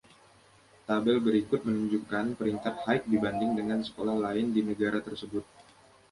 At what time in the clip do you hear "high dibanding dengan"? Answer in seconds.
2.85-3.79